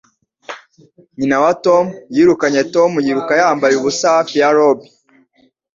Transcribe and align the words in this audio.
Nyina 1.17 1.37
wa 1.43 1.51
Tom 1.65 1.85
yirukanye 2.15 2.61
Tom 2.73 2.91
yiruka 3.05 3.33
yambaye 3.41 3.73
ubusa 3.77 4.05
hafi 4.15 4.35
ya 4.41 4.49
lobby. 4.57 4.87